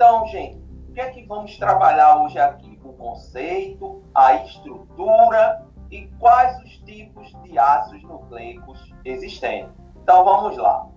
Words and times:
Então, 0.00 0.26
gente, 0.28 0.56
o 0.88 0.92
que 0.94 1.00
é 1.02 1.10
que 1.10 1.26
vamos 1.26 1.58
trabalhar 1.58 2.22
hoje 2.22 2.38
aqui? 2.38 2.80
O 2.82 2.94
conceito, 2.94 4.02
a 4.14 4.36
estrutura 4.36 5.66
e 5.90 6.06
quais 6.18 6.58
os 6.62 6.70
tipos 6.86 7.30
de 7.42 7.58
ácidos 7.58 8.02
nucleicos 8.04 8.94
existentes. 9.04 9.70
Então, 10.02 10.24
vamos 10.24 10.56
lá. 10.56 10.88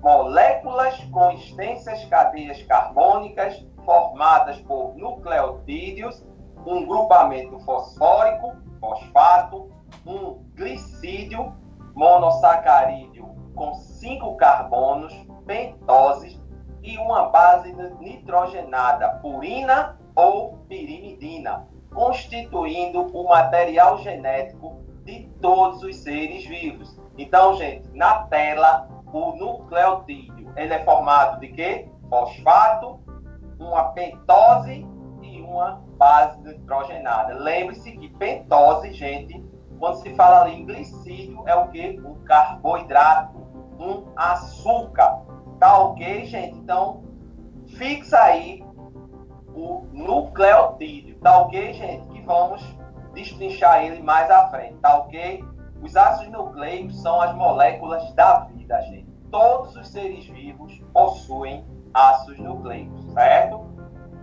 Moléculas 0.00 0.98
com 1.12 1.32
extensas 1.32 2.02
cadeias 2.06 2.62
carbônicas 2.62 3.62
formadas 3.84 4.58
por 4.60 4.96
nucleotídeos, 4.96 6.24
um 6.64 6.86
grupamento 6.86 7.60
fosfórico, 7.60 8.56
fosfato, 8.80 9.70
um 10.06 10.42
glicídio 10.54 11.54
monossacarídeo 11.94 13.26
com 13.54 13.74
cinco 13.74 14.34
carbonos, 14.38 15.12
pentoses 15.44 16.42
e 16.84 16.98
uma 16.98 17.30
base 17.30 17.72
nitrogenada, 17.98 19.08
purina 19.20 19.98
ou 20.14 20.58
pirimidina, 20.68 21.66
constituindo 21.92 23.06
o 23.16 23.28
material 23.28 23.98
genético 23.98 24.84
de 25.02 25.28
todos 25.40 25.82
os 25.82 25.96
seres 25.96 26.44
vivos. 26.46 27.00
Então, 27.16 27.54
gente, 27.54 27.88
na 27.96 28.24
tela, 28.24 28.88
o 29.06 29.32
nucleotídeo, 29.32 30.52
ele 30.56 30.74
é 30.74 30.84
formado 30.84 31.40
de 31.40 31.48
quê? 31.48 31.88
Fosfato, 32.10 33.00
uma 33.58 33.84
pentose 33.92 34.86
e 35.22 35.40
uma 35.40 35.82
base 35.96 36.38
nitrogenada. 36.42 37.34
Lembre-se 37.34 37.92
que 37.92 38.08
pentose, 38.10 38.92
gente, 38.92 39.42
quando 39.78 40.02
se 40.02 40.14
fala 40.14 40.42
ali 40.42 40.60
em 40.60 40.66
glicídio, 40.66 41.42
é 41.46 41.54
o 41.54 41.68
quê? 41.68 41.98
Um 42.04 42.14
carboidrato, 42.24 43.38
um 43.78 44.04
açúcar. 44.16 45.23
Tá 45.64 45.78
ok, 45.78 46.26
gente? 46.26 46.58
Então, 46.58 47.04
fixa 47.78 48.18
aí 48.18 48.62
o 49.54 49.86
nucleotídeo. 49.94 51.18
Tá 51.20 51.38
ok, 51.38 51.72
gente? 51.72 52.06
Que 52.08 52.20
vamos 52.20 52.62
destrinchar 53.14 53.82
ele 53.82 54.02
mais 54.02 54.30
à 54.30 54.50
frente. 54.50 54.74
Tá 54.74 54.98
ok? 54.98 55.42
Os 55.80 55.96
ácidos 55.96 56.30
nucleicos 56.34 57.00
são 57.00 57.18
as 57.18 57.34
moléculas 57.34 58.12
da 58.12 58.40
vida, 58.40 58.78
gente. 58.82 59.08
Todos 59.30 59.74
os 59.74 59.88
seres 59.88 60.26
vivos 60.26 60.78
possuem 60.92 61.64
ácidos 61.94 62.40
nucleicos, 62.40 63.02
certo? 63.14 63.64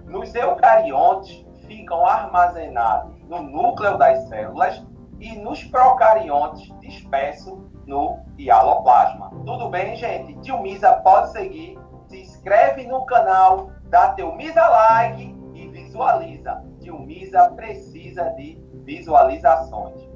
Nos 0.05 0.35
eucariontes 0.35 1.43
ficam 1.65 2.05
armazenados 2.05 3.19
no 3.23 3.41
núcleo 3.41 3.97
das 3.97 4.29
células 4.29 4.85
e 5.19 5.35
nos 5.37 5.63
procariontes 5.63 6.71
dispersos 6.81 7.70
no 7.91 8.23
hialoplasma. 8.37 9.29
Tudo 9.45 9.69
bem, 9.69 9.95
gente? 9.97 10.39
Tio 10.39 10.61
Misa 10.61 10.93
pode 11.03 11.33
seguir. 11.33 11.77
Se 12.07 12.21
inscreve 12.21 12.87
no 12.87 13.05
canal, 13.05 13.69
dá 13.89 14.13
teu 14.13 14.33
Misa 14.33 14.65
like 14.65 15.35
e 15.53 15.67
visualiza. 15.67 16.63
Tio 16.79 16.97
Misa 16.99 17.51
precisa 17.51 18.29
de 18.31 18.57
visualizações. 18.85 20.09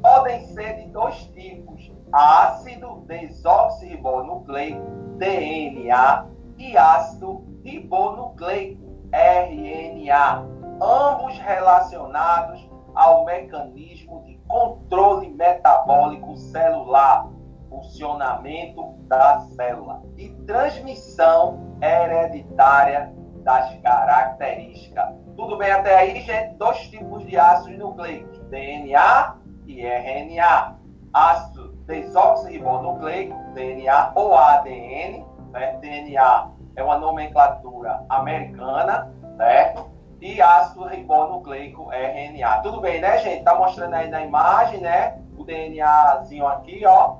Podem 0.00 0.46
ser 0.46 0.76
de 0.76 0.88
dois 0.90 1.16
tipos: 1.34 1.92
ácido 2.12 3.00
desoxirribonucleico, 3.06 4.80
DNA, 5.18 6.26
e 6.56 6.76
ácido 6.76 7.44
ribonucleico, 7.64 8.80
RNA, 9.12 10.46
ambos 10.80 11.36
relacionados 11.38 12.73
ao 12.94 13.24
mecanismo 13.24 14.22
de 14.24 14.38
controle 14.46 15.30
metabólico 15.30 16.36
celular, 16.36 17.28
funcionamento 17.68 18.94
da 19.08 19.40
célula 19.56 20.02
e 20.16 20.28
transmissão 20.46 21.76
hereditária 21.80 23.12
das 23.42 23.74
características. 23.80 25.14
Tudo 25.36 25.58
bem 25.58 25.70
até 25.70 25.96
aí, 25.96 26.20
gente? 26.20 26.54
Dois 26.54 26.78
tipos 26.88 27.26
de 27.26 27.36
ácidos 27.36 27.78
nucleicos, 27.78 28.38
DNA 28.48 29.36
e 29.66 29.84
RNA. 29.84 30.78
Ácido 31.12 31.74
desoxirribonucleico, 31.86 33.36
DNA 33.54 34.12
ou 34.14 34.34
ADN, 34.34 35.24
né? 35.52 35.78
DNA 35.80 36.50
é 36.76 36.82
uma 36.82 36.98
nomenclatura 36.98 38.04
americana, 38.08 39.12
certo? 39.36 39.93
E 40.24 40.40
ácido 40.40 40.86
ribonucleico 40.86 41.90
RNA. 41.92 42.62
Tudo 42.62 42.80
bem, 42.80 42.98
né, 42.98 43.18
gente? 43.18 43.44
Tá 43.44 43.54
mostrando 43.56 43.92
aí 43.92 44.08
na 44.08 44.22
imagem, 44.22 44.80
né? 44.80 45.22
O 45.36 45.44
DNAzinho 45.44 46.46
aqui, 46.46 46.82
ó, 46.86 47.16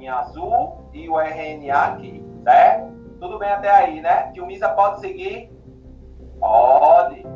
em 0.00 0.08
azul, 0.08 0.88
e 0.90 1.06
o 1.06 1.20
RNA 1.20 1.78
aqui, 1.78 2.24
certo? 2.42 2.92
Tudo 3.20 3.38
bem 3.38 3.50
até 3.50 3.68
aí, 3.68 4.00
né? 4.00 4.32
Que 4.32 4.40
o 4.40 4.46
Misa 4.46 4.70
pode 4.70 5.00
seguir? 5.00 5.54
Pode. 6.40 7.26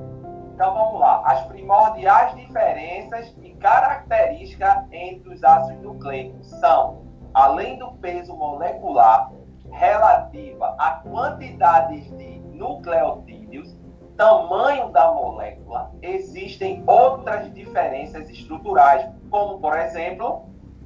Então 0.54 0.72
vamos 0.72 0.98
lá. 0.98 1.20
As 1.26 1.42
primordiais 1.48 2.34
diferenças 2.34 3.37
e 3.42 3.50
características 3.56 4.87
entre 4.91 5.34
os 5.34 5.44
ácidos 5.44 5.82
nucleicos 5.82 6.47
são, 6.47 7.02
além 7.34 7.78
do 7.78 7.92
peso 7.92 8.34
molecular, 8.34 9.31
relativa 9.70 10.75
a 10.78 10.92
quantidades 10.92 12.10
de 12.16 12.41
nucleotídeos, 12.41 13.76
tamanho 14.20 14.91
da 14.91 15.10
molécula, 15.12 15.91
existem 16.03 16.84
outras 16.86 17.50
diferenças 17.54 18.28
estruturais, 18.28 19.10
como, 19.31 19.58
por 19.58 19.78
exemplo, 19.78 20.44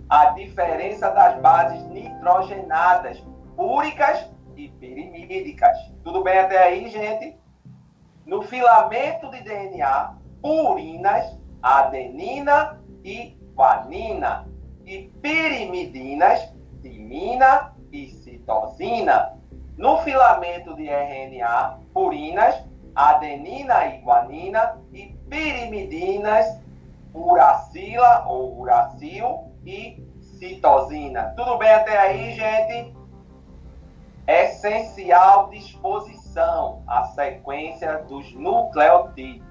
a 0.08 0.26
diferença 0.26 1.10
das 1.10 1.40
bases 1.40 1.84
nitrogenadas, 1.88 3.20
úricas 3.56 4.30
e 4.56 4.68
pirimídicas. 4.68 5.76
Tudo 6.04 6.22
bem 6.22 6.38
até 6.38 6.62
aí, 6.62 6.88
gente? 6.88 7.36
No 8.24 8.40
filamento 8.42 9.28
de 9.32 9.42
DNA, 9.42 10.14
purinas, 10.40 11.36
adenina 11.60 12.80
e 13.02 13.36
guanina, 13.52 14.46
e 14.86 15.10
pirimidinas, 15.20 16.54
timina 16.80 17.74
e 17.90 18.06
citosina. 18.10 19.36
No 19.76 19.98
filamento 20.02 20.76
de 20.76 20.88
RNA, 20.88 21.80
purinas, 21.92 22.62
adenina 22.94 23.86
e 23.86 23.98
guanina 23.98 24.78
e 24.92 25.16
pirimidinas, 25.28 26.60
uracila 27.12 28.24
ou 28.26 28.60
uracil 28.60 29.52
e 29.64 30.02
citosina. 30.20 31.32
Tudo 31.36 31.58
bem 31.58 31.70
até 31.70 31.98
aí, 31.98 32.32
gente? 32.32 32.94
Essencial 34.26 35.50
disposição, 35.50 36.82
a 36.86 37.04
sequência 37.08 37.98
dos 38.04 38.32
nucleotídeos, 38.34 39.44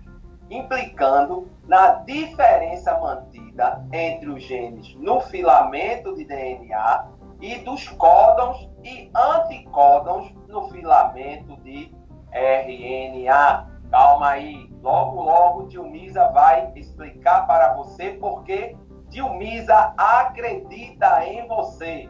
implicando 0.49 1.49
na 1.67 1.91
diferença 2.03 2.97
mantida 2.99 3.85
entre 3.91 4.29
os 4.29 4.43
genes 4.43 4.95
no 4.95 5.21
filamento 5.21 6.15
de 6.15 6.25
DNA 6.25 7.07
e 7.39 7.55
dos 7.59 7.87
códons 7.89 8.69
e 8.83 9.11
anticódons 9.15 10.33
no 10.47 10.69
filamento 10.69 11.55
de 11.57 11.93
RNA. 12.33 13.67
Calma 13.91 14.29
aí, 14.29 14.69
logo 14.81 15.21
logo 15.21 15.67
Dilmisa 15.67 16.29
vai 16.29 16.71
explicar 16.75 17.45
para 17.45 17.73
você 17.75 18.11
porque 18.13 18.75
Dilmisa 19.07 19.93
acredita 19.95 21.23
em 21.25 21.47
você. 21.47 22.09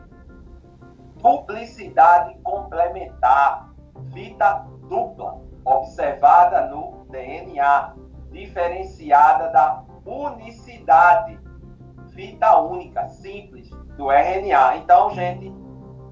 Publicidade 1.21 2.37
complementar, 2.41 3.69
fita 4.13 4.65
dupla, 4.87 5.41
observada 5.65 6.67
no 6.67 7.05
DNA, 7.09 7.93
diferenciada 8.31 9.49
da 9.49 9.83
unicidade, 10.05 11.39
fita 12.13 12.57
única, 12.59 13.07
simples, 13.09 13.69
do 13.97 14.09
RNA. 14.09 14.77
Então, 14.77 15.11
gente, 15.11 15.53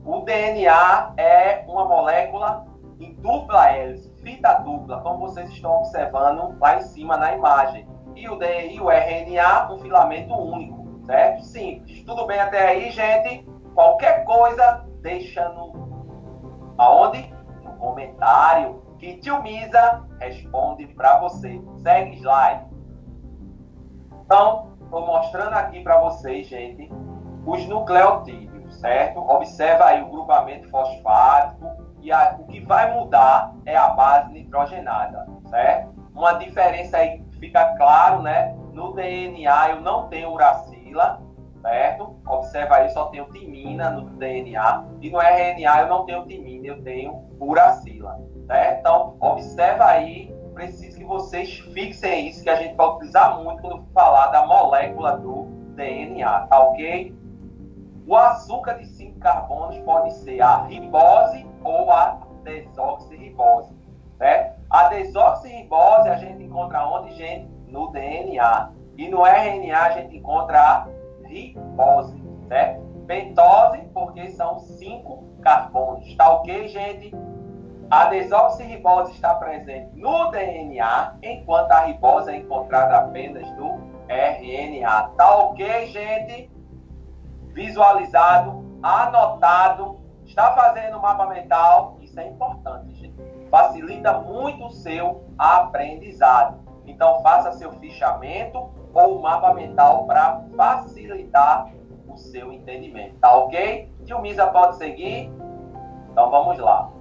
o 0.06 0.20
DNA 0.22 1.14
é 1.18 1.64
uma 1.68 1.86
molécula 1.86 2.66
em 3.02 3.14
dupla 3.16 3.70
hélice, 3.70 4.14
fita 4.22 4.54
dupla, 4.60 5.02
como 5.02 5.28
vocês 5.28 5.50
estão 5.50 5.78
observando 5.78 6.56
lá 6.60 6.78
em 6.78 6.82
cima 6.82 7.18
na 7.18 7.36
imagem. 7.36 7.88
E 8.16 8.30
o, 8.30 8.36
DNA, 8.38 8.84
o 8.84 8.92
RNA, 8.92 9.74
um 9.74 9.80
filamento 9.80 10.34
único, 10.34 11.06
certo? 11.06 11.44
Simples. 11.44 12.04
Tudo 12.04 12.28
bem 12.28 12.40
até 12.40 12.68
aí, 12.68 12.92
gente? 12.92 13.48
Qualquer 13.74 14.24
coisa, 14.24 14.86
deixa 15.02 15.50
no... 15.50 16.74
Aonde? 16.78 17.34
No 17.64 17.74
comentário, 17.78 18.84
que 19.00 19.18
Tio 19.18 19.42
Misa 19.42 20.06
responde 20.20 20.86
para 20.88 21.20
você. 21.20 21.60
Segue 21.82 22.18
slide. 22.18 22.66
Então, 24.26 24.74
estou 24.84 25.06
mostrando 25.06 25.54
aqui 25.54 25.82
para 25.82 26.00
vocês, 26.02 26.48
gente, 26.48 26.92
os 27.46 27.66
nucleotídeos, 27.66 28.80
certo? 28.80 29.20
Observa 29.20 29.86
aí 29.86 30.04
o 30.04 30.10
grupamento 30.10 30.70
fosfático 30.70 31.91
e 32.02 32.12
a, 32.12 32.36
o 32.40 32.46
que 32.46 32.60
vai 32.62 32.94
mudar 32.94 33.54
é 33.66 33.76
a 33.76 33.90
base 33.90 34.32
nitrogenada, 34.32 35.28
certo? 35.50 35.94
Uma 36.14 36.34
diferença 36.34 36.98
aí 36.98 37.24
fica 37.40 37.76
claro, 37.78 38.22
né? 38.22 38.56
no 38.74 38.94
DNA 38.94 39.72
eu 39.72 39.82
não 39.82 40.08
tenho 40.08 40.32
uracila, 40.32 41.22
certo? 41.62 42.16
Observa 42.26 42.78
aí, 42.78 42.90
só 42.90 43.06
tenho 43.06 43.26
timina 43.26 43.90
no 43.90 44.10
DNA. 44.18 44.86
E 45.02 45.10
no 45.10 45.20
RNA 45.20 45.82
eu 45.82 45.88
não 45.88 46.06
tenho 46.06 46.26
timina, 46.26 46.68
eu 46.68 46.84
tenho 46.84 47.30
uracila, 47.40 48.20
certo? 48.48 48.80
Então, 48.80 49.18
observa 49.20 49.86
aí, 49.86 50.34
preciso 50.54 50.98
que 50.98 51.06
vocês 51.06 51.60
fixem 51.74 52.30
isso, 52.30 52.44
que 52.44 52.50
a 52.50 52.56
gente 52.56 52.76
pode 52.76 52.96
utilizar 52.98 53.42
muito 53.42 53.62
quando 53.62 53.86
falar 53.94 54.28
da 54.28 54.46
molécula 54.46 55.18
do 55.18 55.44
DNA, 55.76 56.48
tá 56.48 56.60
ok? 56.60 57.16
O 58.08 58.16
açúcar 58.16 58.74
de 58.76 58.86
5 58.86 59.20
carbonos 59.20 59.78
pode 59.80 60.14
ser 60.16 60.42
a 60.42 60.64
ribose 60.64 61.46
ou 61.64 61.92
a 61.92 62.20
desoxirribose, 62.44 63.76
certo? 64.18 64.60
A 64.70 64.88
desoxirribose 64.90 66.10
a 66.10 66.16
gente 66.16 66.44
encontra 66.44 66.88
onde, 66.88 67.16
gente? 67.16 67.48
No 67.68 67.92
DNA. 67.92 68.72
E 68.98 69.08
no 69.08 69.26
RNA 69.26 69.82
a 69.82 69.92
gente 69.92 70.18
encontra 70.18 70.60
a 70.60 70.88
ribose, 71.26 72.22
certo? 72.48 72.82
Pentose, 73.08 73.80
porque 73.94 74.32
são 74.32 74.60
cinco 74.60 75.24
carbonos. 75.42 76.16
Tá 76.16 76.30
ok, 76.30 76.68
gente? 76.70 77.14
A 77.90 78.06
desoxirribose 78.06 79.12
está 79.12 79.36
presente 79.36 79.94
no 79.96 80.32
DNA, 80.32 81.18
enquanto 81.22 81.72
a 81.72 81.82
ribose 81.82 82.32
é 82.32 82.38
encontrada 82.38 82.98
apenas 83.00 83.50
no 83.58 83.82
RNA. 84.08 85.12
Tá 85.18 85.36
ok, 85.36 85.88
gente? 85.88 86.50
Visualizado, 87.54 88.80
anotado. 88.82 90.00
Está 90.26 90.54
fazendo 90.54 90.98
o 90.98 91.02
mapa 91.02 91.28
mental? 91.28 91.98
Isso 92.02 92.20
é 92.20 92.28
importante, 92.28 92.94
gente. 92.96 93.16
Facilita 93.50 94.20
muito 94.20 94.66
o 94.66 94.72
seu 94.72 95.26
aprendizado. 95.38 96.60
Então, 96.86 97.22
faça 97.22 97.52
seu 97.54 97.72
fichamento 97.74 98.72
ou 98.94 99.22
mapa 99.22 99.54
mental 99.54 100.06
para 100.06 100.42
facilitar 100.56 101.72
o 102.08 102.18
seu 102.18 102.52
entendimento. 102.52 103.16
Tá 103.20 103.34
ok? 103.36 103.92
Tio 104.06 104.22
Misa 104.22 104.48
pode 104.48 104.78
seguir? 104.78 105.32
Então 106.12 106.30
vamos 106.30 106.58
lá. 106.60 106.92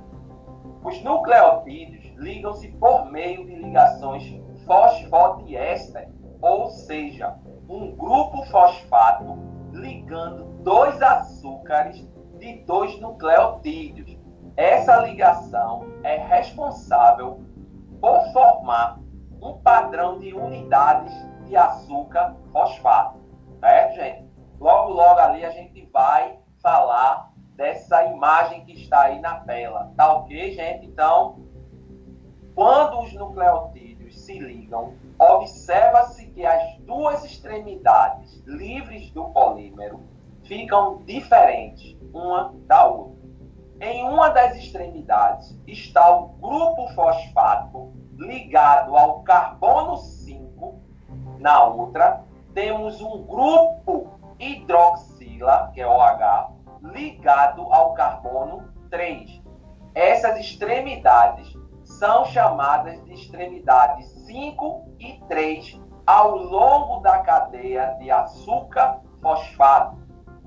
Os 0.85 1.03
nucleotídeos 1.03 2.15
ligam-se 2.17 2.69
por 2.73 3.07
meio 3.07 3.45
de 3.45 3.57
ligações 3.57 4.41
fosfodiéster, 4.65 6.09
ou 6.41 6.69
seja, 6.69 7.37
um 7.69 7.95
grupo 7.97 8.45
fosfato 8.47 9.50
ligando 9.73 10.45
dois 10.63 11.01
açúcares 11.03 12.07
de 12.39 12.65
dois 12.65 12.99
nucleotídeos. 13.01 14.19
Essa 14.57 14.99
ligação 14.99 15.87
é 16.03 16.17
responsável 16.17 17.45
por 18.01 18.21
formar 18.33 19.01
um 19.41 19.59
padrão 19.59 20.19
de 20.19 20.35
unidades 20.35 21.13
de 21.47 21.57
açúcar 21.57 22.37
fosfato. 22.53 23.19
Certo, 23.61 23.95
gente? 23.95 24.31
Logo, 24.59 24.93
logo 24.93 25.19
ali 25.19 25.45
a 25.45 25.51
gente 25.51 25.89
vai 25.93 26.39
falar 26.63 27.33
dessa 27.57 28.05
imagem 28.05 28.65
que 28.65 28.73
está 28.73 29.03
aí 29.03 29.21
na 29.21 29.41
tela. 29.41 29.93
Tá 29.97 30.15
ok, 30.15 30.53
gente? 30.53 30.87
Então, 30.87 31.41
quando 32.55 33.01
os 33.01 33.13
nucleotídeos 33.15 34.21
se 34.21 34.39
ligam, 34.39 34.95
observa-se 35.21 36.27
que 36.29 36.47
as 36.47 36.79
duas 36.79 37.23
extremidades 37.25 38.43
livres 38.47 39.11
do 39.11 39.25
polímero 39.27 40.03
ficam 40.45 41.03
diferentes 41.05 41.95
uma 42.13 42.55
da 42.67 42.87
outra. 42.87 43.21
Em 43.83 44.03
uma 44.05 44.31
das 44.31 44.57
extremidades 44.57 45.59
está 45.67 46.11
o 46.17 46.29
grupo 46.29 46.89
fosfato 46.95 47.93
ligado 48.19 48.97
ao 48.97 49.23
carbono 49.23 49.99
5, 49.99 50.81
na 51.39 51.65
outra 51.65 52.25
temos 52.55 53.01
um 53.01 53.23
grupo 53.23 54.09
hidroxila, 54.39 55.71
que 55.73 55.81
é 55.83 55.87
OH, 55.87 56.53
ligado 56.83 57.63
ao 57.73 57.93
carbono 57.93 58.73
3. 58.91 59.43
Essas 59.95 60.41
extremidades 60.41 61.55
são 62.01 62.25
chamadas 62.25 63.05
de 63.05 63.13
extremidades 63.13 64.09
5 64.25 64.95
e 64.99 65.21
3 65.29 65.79
ao 66.07 66.35
longo 66.35 67.01
da 67.03 67.19
cadeia 67.19 67.95
de 68.01 68.11
açúcar 68.11 69.03
fosfato. 69.21 69.99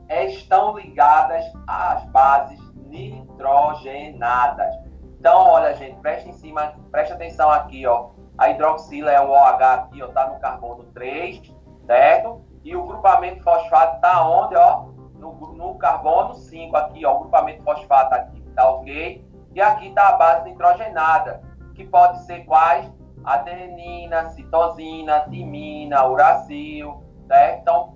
Estão 0.10 0.76
ligadas 0.76 1.46
às 1.68 2.04
bases 2.06 2.60
nitrogenadas. 2.88 4.74
Então, 5.20 5.48
olha, 5.48 5.76
gente, 5.76 6.00
preste 6.00 6.28
em 6.28 6.34
cima, 6.34 6.74
preste 6.92 7.14
atenção 7.14 7.52
aqui, 7.52 7.86
ó. 7.86 8.10
A 8.36 8.50
hidroxila 8.50 9.12
é 9.12 9.22
o 9.22 9.30
OH 9.30 9.74
aqui, 9.74 10.02
ó, 10.02 10.08
tá 10.08 10.28
no 10.28 10.40
carbono 10.40 10.86
3, 10.86 11.54
certo? 11.86 12.44
E 12.64 12.76
o 12.76 12.84
grupamento 12.84 13.44
fosfato 13.44 14.02
tá 14.02 14.28
onde, 14.28 14.56
ó? 14.56 14.88
No, 15.20 15.34
no 15.54 15.76
carbono 15.76 16.34
5 16.34 16.76
aqui, 16.76 17.06
ó, 17.06 17.16
o 17.16 17.20
grupamento 17.20 17.64
fosfato 17.64 18.16
aqui, 18.16 18.42
tá 18.56 18.72
ok? 18.72 19.33
E 19.56 19.62
aqui 19.62 19.92
tá 19.92 20.10
a 20.10 20.18
base 20.18 20.50
nitrogenada, 20.50 21.42
que 21.76 21.86
pode 21.86 22.24
ser 22.26 22.44
quais? 22.46 22.92
Adenina, 23.24 24.30
citosina, 24.32 25.22
timina, 25.30 26.06
uracil, 26.06 27.02
certo? 27.28 27.62
Então, 27.62 27.94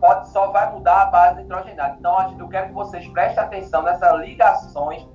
pode 0.00 0.28
só 0.28 0.50
vai 0.50 0.72
mudar 0.72 1.02
a 1.02 1.06
base 1.06 1.42
nitrogenada. 1.42 1.96
Então, 1.98 2.36
eu 2.38 2.48
quero 2.48 2.68
que 2.68 2.74
vocês 2.74 3.06
prestem 3.08 3.44
atenção 3.44 3.82
nessas 3.82 4.20
ligações 4.20 5.06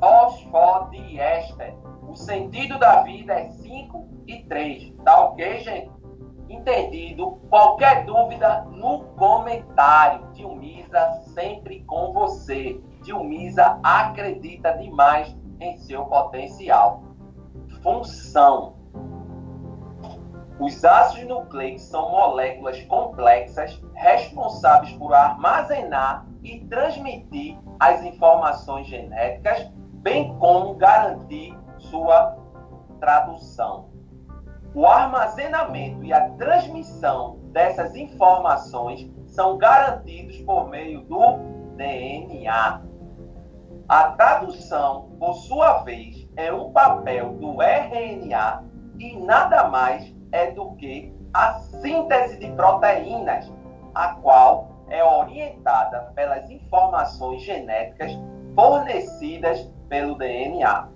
fosfodiéster. 0.00 1.74
O 2.08 2.16
sentido 2.16 2.78
da 2.78 3.02
vida 3.02 3.34
é 3.34 3.44
5 3.44 4.08
e 4.26 4.42
3. 4.44 4.94
Tá 5.04 5.20
ok, 5.20 5.60
gente? 5.60 5.90
Entendido? 6.48 7.38
Qualquer 7.48 8.04
dúvida 8.04 8.62
no 8.72 9.04
comentário. 9.16 10.26
Dilmisa 10.32 11.12
sempre 11.34 11.84
com 11.84 12.12
você. 12.12 12.80
Dilmisa 13.02 13.78
acredita 13.82 14.72
demais 14.72 15.36
em 15.60 15.76
seu 15.78 16.04
potencial. 16.04 17.02
Função. 17.82 18.76
Os 20.58 20.84
ácidos 20.84 21.26
nucleicos 21.26 21.82
são 21.82 22.10
moléculas 22.10 22.82
complexas 22.82 23.82
responsáveis 23.94 24.92
por 24.92 25.14
armazenar 25.14 26.26
e 26.42 26.60
transmitir 26.66 27.58
as 27.78 28.02
informações 28.04 28.86
genéticas 28.86 29.70
bem 30.02 30.36
como 30.38 30.74
garantir 30.74 31.58
sua 31.78 32.36
tradução. 32.98 33.88
O 34.74 34.86
armazenamento 34.86 36.04
e 36.04 36.12
a 36.12 36.30
transmissão 36.30 37.38
dessas 37.52 37.96
informações 37.96 39.10
são 39.26 39.58
garantidos 39.58 40.36
por 40.42 40.68
meio 40.68 41.00
do 41.02 41.38
DNA. 41.76 42.89
A 43.90 44.12
tradução, 44.12 45.16
por 45.18 45.34
sua 45.34 45.82
vez, 45.82 46.24
é 46.36 46.52
um 46.52 46.70
papel 46.70 47.32
do 47.38 47.60
RNA 47.60 48.64
e 49.00 49.16
nada 49.16 49.64
mais 49.66 50.14
é 50.30 50.52
do 50.52 50.76
que 50.76 51.12
a 51.34 51.54
síntese 51.54 52.38
de 52.38 52.52
proteínas, 52.52 53.52
a 53.92 54.14
qual 54.14 54.68
é 54.88 55.02
orientada 55.02 56.12
pelas 56.14 56.48
informações 56.48 57.42
genéticas 57.42 58.12
fornecidas 58.54 59.68
pelo 59.88 60.16
DNA. 60.16 60.88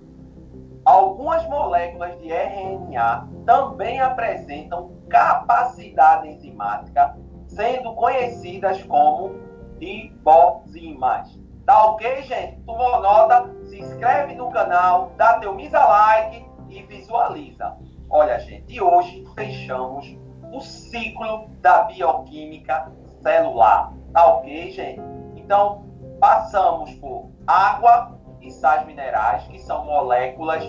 Algumas 0.85 1.45
moléculas 1.49 2.17
de 2.21 2.31
RNA 2.31 3.29
também 3.45 4.01
apresentam 4.01 4.93
capacidade 5.09 6.29
enzimática, 6.29 7.19
sendo 7.49 7.93
conhecidas 7.97 8.81
como 8.85 9.35
ribozimas. 9.81 11.43
Tá 11.67 11.87
ok, 11.87 12.23
gente? 12.25 12.61
Tomou 12.63 13.01
nota? 13.01 13.51
Se 13.65 13.79
inscreve 13.81 14.35
no 14.35 14.51
canal, 14.51 15.13
dá 15.17 15.39
teu 15.39 15.55
misa 15.55 15.83
like 15.83 16.45
e 16.69 16.83
visualiza. 16.83 17.75
Olha, 18.11 18.39
gente, 18.39 18.79
hoje 18.81 19.25
fechamos 19.35 20.15
o 20.53 20.61
ciclo 20.61 21.49
da 21.63 21.85
bioquímica 21.85 22.93
celular. 23.23 23.95
Tá 24.13 24.27
ok, 24.27 24.71
gente? 24.73 25.01
Então, 25.37 25.87
passamos 26.21 26.93
por 26.97 27.31
água, 27.47 28.15
e 28.43 28.51
sais 28.51 28.85
minerais, 28.87 29.43
que 29.45 29.59
são 29.59 29.87
moléculas 29.87 30.63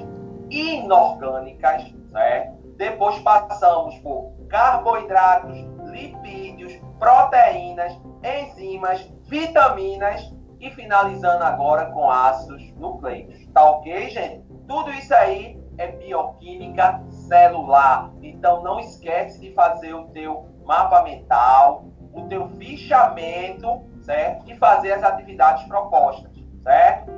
inorgânicas, 0.50 1.94
certo? 2.10 2.56
Depois 2.78 3.20
passamos 3.20 3.98
por 4.00 4.32
carboidratos, 4.48 5.58
lipídios, 5.90 6.74
proteínas, 7.00 8.00
enzimas, 8.24 9.02
vitaminas 9.28 10.34
e 10.60 10.70
finalizando 10.72 11.44
agora 11.44 11.86
com 11.92 12.10
ácidos 12.10 12.72
nucleicos. 12.76 13.46
Tá 13.54 13.64
ok, 13.64 14.10
gente? 14.10 14.46
Tudo 14.68 14.92
isso 14.92 15.14
aí 15.14 15.62
é 15.78 15.88
bioquímica 15.88 17.04
celular. 17.10 18.12
Então 18.22 18.64
não 18.64 18.80
esquece 18.80 19.40
de 19.40 19.54
fazer 19.54 19.94
o 19.94 20.08
teu 20.10 20.48
mapa 20.66 21.04
mental, 21.04 21.86
o 22.14 22.24
teu 22.24 22.48
fichamento, 22.50 23.84
certo? 24.02 24.50
E 24.50 24.56
fazer 24.56 24.94
as 24.94 25.04
atividades 25.04 25.66
propostas, 25.66 26.32
certo? 26.64 27.12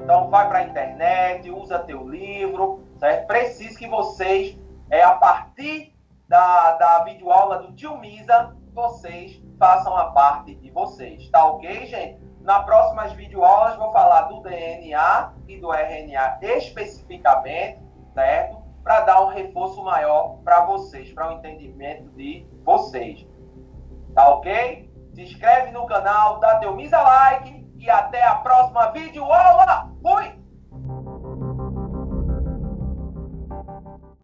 Então 0.00 0.30
vai 0.30 0.48
para 0.48 0.58
a 0.60 0.64
internet, 0.64 1.50
usa 1.50 1.80
teu 1.80 2.08
livro, 2.08 2.84
certo? 2.98 3.26
Preciso 3.26 3.78
que 3.78 3.88
vocês, 3.88 4.58
é, 4.90 5.02
a 5.02 5.14
partir 5.14 5.94
da, 6.28 6.72
da 6.72 7.04
videoaula 7.04 7.58
do 7.58 7.72
Tio 7.74 7.98
Misa, 7.98 8.54
vocês 8.72 9.42
façam 9.58 9.96
a 9.96 10.12
parte 10.12 10.54
de 10.54 10.70
vocês. 10.70 11.28
Tá 11.30 11.44
ok, 11.44 11.86
gente? 11.86 12.27
Na 12.40 12.62
próximas 12.62 13.12
videoaulas 13.12 13.76
vou 13.76 13.92
falar 13.92 14.22
do 14.22 14.40
DNA 14.40 15.34
e 15.46 15.60
do 15.60 15.70
RNA 15.72 16.38
especificamente, 16.42 17.80
certo? 18.14 18.62
Para 18.82 19.00
dar 19.00 19.22
um 19.22 19.28
reforço 19.28 19.82
maior 19.82 20.38
para 20.44 20.64
vocês, 20.64 21.12
para 21.12 21.28
o 21.28 21.32
entendimento 21.38 22.08
de 22.10 22.46
vocês. 22.64 23.26
Tá 24.14 24.28
ok? 24.30 24.90
Se 25.14 25.22
inscreve 25.22 25.72
no 25.72 25.84
canal, 25.86 26.38
dá 26.40 26.58
teu 26.58 26.74
misa 26.74 27.00
like 27.00 27.66
e 27.76 27.90
até 27.90 28.24
a 28.24 28.36
próxima 28.36 28.90
videoaula. 28.92 29.90
Fui! 30.00 30.37